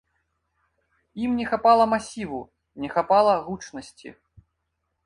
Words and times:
Ім 1.25 1.35
не 1.41 1.45
хапала 1.51 1.85
масіву, 1.93 2.41
не 2.85 2.91
хапала 2.95 3.39
гучнасці. 3.47 4.09